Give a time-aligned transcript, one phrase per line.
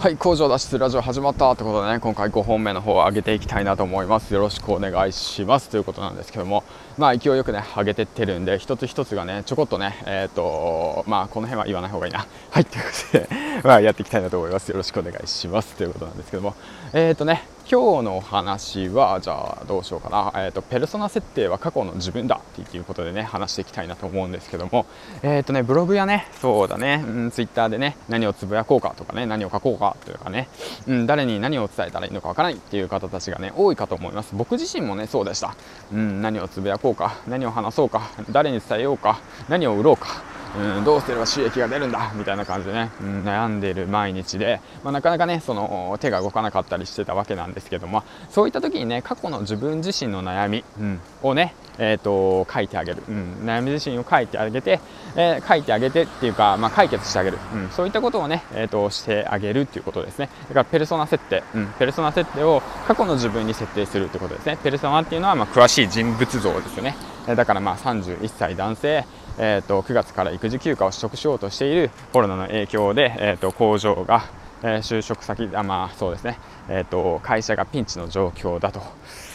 [0.00, 4.32] はい工場脱出ラジオ始まったってことでね今回5本目の方を上げていきたいなと思います。
[4.32, 5.68] よろしくお願いします。
[5.68, 6.64] ということなんですけども
[6.96, 12.26] まあ勢いよくね上げてってるんで一つ一つがねちょこっとねえっ、ー、とまあこの辺は言わない方がいいな。
[12.50, 13.28] はいということで
[13.62, 14.70] まあやっていきたいなと思います。
[14.70, 15.74] よろしくお願いします。
[15.74, 16.54] ということなんですけども
[16.94, 24.86] えっ、ー、とね今日のお話はじゃあどうしようかな、えーと、ペルソナ設定は過去の自分だっていうことでね話していきたいなと思うんですけども、
[25.22, 30.48] えーとね、ブログやねそうだね、うん、ツイッターでね何をつぶやこうかとかね何を書こうかというかね、
[30.88, 34.34] うん、誰に何を伝えたらいいのかわからないっていう方たちがね多いかと思います。
[34.34, 35.54] 僕自身もねそうでした、
[35.92, 40.29] うん、何をつぶやこうか何を話そうか誰に伝えようか何を売ろうか。
[40.56, 42.12] うん、どうすれば収益が出るんだ？
[42.14, 48.02] みたいな感じでね、うん、悩んでいる毎日で、まあ、なかなかねその手が動かなかったりしてたわけなんですけども。
[48.30, 54.80] そういった時にね過去の自分自身の悩み、うん、をねえーと、書いてあげる、うん、悩み自身を書いてあげて、
[55.16, 60.28] えー、書いてあげてっていうか、まあ、解決してあげる、うん、そういったことをね、えーと、してあげるっていうことですね。
[60.48, 64.58] だからペルソナ設定、うん、ペルソナ設定を過去の自分に設定するってことですね。
[64.62, 66.94] ペルソナっていうのはまあ詳しい人物像ですよね。
[67.26, 69.04] だからまあ31歳男性
[69.42, 74.24] えーと、9月から育児休暇を取得しようとしているコロナの影響で、えーと、工場が、
[74.62, 76.38] えー、就職先あ、まあそうですね。
[76.68, 78.82] えーと、会社がピンチの状況だと、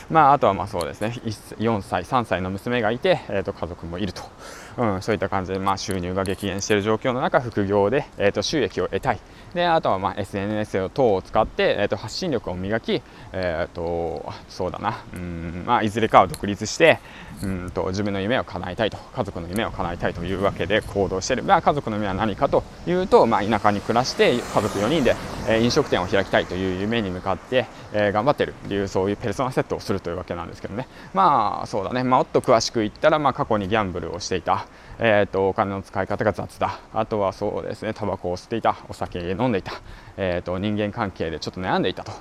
[0.10, 1.14] まあ、あとはまあそうですね。
[1.58, 4.22] 4歳、3歳の娘がいて、えー、と家族もいると、
[4.78, 9.20] うん、そういった感じで、まあ、収入が激減している状況の中副業で、えー、と収益を得たい。
[9.54, 15.04] であとはまあ SNS 等を使って、えー、と発信力を磨き、えー、とそうだな。
[15.14, 17.00] うん、まあ、いずれかは独立して
[17.42, 18.98] うんと自分の夢を叶えたいと。
[19.16, 25.16] 家族の夢を叶えたいというわけで行動している、まあ、家族の夢は何かというと、まあ、田舎に暮らして家族4人で、
[25.48, 30.88] え、飲食店を開きたいという夢に向かって、え、頑張ってるっていうそういうペルソナセットをするというわけなんですけどね。
[31.14, 34.68] まあそうだね、まあ、もっと詳しく言ったら、まあ、過去にギャンブルをしていた、
[35.00, 36.80] えーと、お金の使い方が雑だ。
[36.94, 37.94] あとはそうですね。
[37.94, 38.76] タバコを吸っていた。
[38.90, 39.74] お酒飲んでいた、
[40.18, 42.12] えーと、人間関係でちょっと悩んでいたと。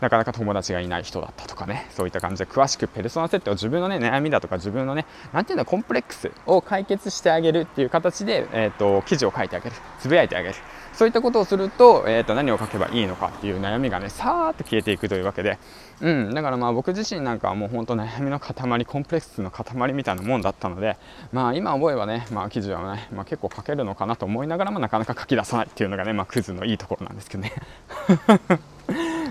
[0.00, 1.86] なかなか友達がいない人だったとかね。
[1.90, 10.54] そういった感じで詳しくペルソナ設定を自分の、ね、悩みだとか自分のねなんていうのコンプレックスを解決してあげるっていう形で、えーと記事を書いてあげるつぶやいてあげる
[10.92, 15.58] そういったことをすると,、えー、と何を書けばいいのかっていう悩みがねさーっと消えていくというわけで、
[16.00, 20.96] うん、だからまあ僕自身なんかはもうほんと悩みの塊コンプレックスの塊みたいなもんだったので
[21.32, 27.52] まあ今思えばね、まあ、記事はね、まあ、結構書けるのかなと思いながらもなかなか書き出さないっていうのがね、まあ、クズのいいところなんですけどね。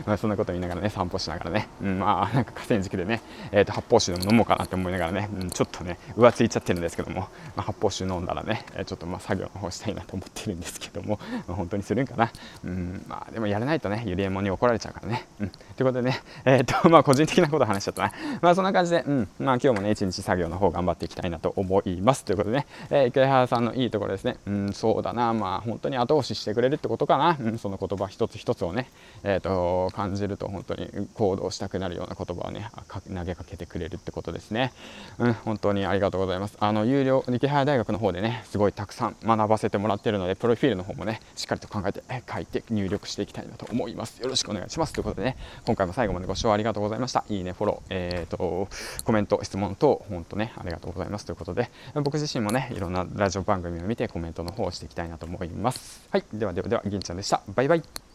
[0.06, 3.22] まあ、そんなこと言いながらね散歩しながらね、うん、まあなんか河川敷でね、
[3.52, 7.28] えー、と発泡酒でも飲もうかなって思いながらね、うん、ちょっとね浮ついちゃってるんですけども、ま
[7.58, 12.32] あ、発泡酒飲んだらねちょっとまあ作業の方したいなと思ってるんですけども、まあ、本当にするんかな、
[12.64, 18.14] うんまあ、でもやらないとねゆりえもんに怒られちゃうからね、うん、ということでねえっ、ー、とまあ個人的なこと話しちゃったな。
[18.42, 22.26] まあそんな感じで、うんまあ、今日もね一日作業の方頑張っていきたいなと思います。
[22.26, 25.34] ということでね、えー、池原さんのいいところですね、うん、そうだな。
[25.34, 28.90] まあ本当に後押ししてくれるってことかな、うん、その言葉一つ一つをね、
[29.24, 32.70] えーと感じると本当に行動したくなるような言葉をね
[33.14, 34.74] 投げかけてくれるってことですね。
[35.18, 36.58] うん、本当にありがとうございます。
[36.60, 44.22] あの有料池原大学の方でねすごいたくさん学ばせてもらってるのでプロフィールの方もねしっかりと考えて書いて入力していきたいなと思います。
[44.22, 47.24] よろしくお願いしますということでね今回も最後までご視聴ありがとうございました。
[47.30, 48.68] いいねフォローえっ、ー、と
[49.04, 56.08] コメント質問等本当ねありがとうございますということで僕自身もねいろんなラジオ番組を見てコメントの方をしていきたいなと思います。
[56.12, 57.42] はいではではでは銀ちゃんでした。
[57.56, 58.09] バイバイ。